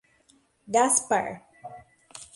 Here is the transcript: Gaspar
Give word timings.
Gaspar 0.77 1.45